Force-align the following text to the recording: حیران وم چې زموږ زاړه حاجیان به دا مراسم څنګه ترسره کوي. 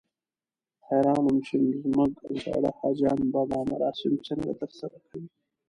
حیران 0.87 1.19
وم 1.23 1.37
چې 1.47 1.55
زموږ 1.83 2.11
زاړه 2.43 2.71
حاجیان 2.79 3.19
به 3.31 3.41
دا 3.51 3.59
مراسم 3.71 4.13
څنګه 4.27 4.51
ترسره 4.61 4.97
کوي. 5.07 5.27